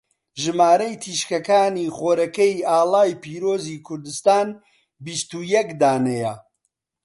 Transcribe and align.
ژمارەی 0.41 0.99
تیشکەکانی 1.03 1.93
خۆرەکەی 1.97 2.55
ئاڵای 2.69 3.19
پیرۆزی 3.23 3.83
کوردستان 3.87 4.47
بیستو 5.03 5.39
یەک 5.55 5.69
دانەیە. 5.81 6.33